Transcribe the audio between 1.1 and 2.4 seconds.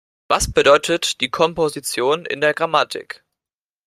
die Komposition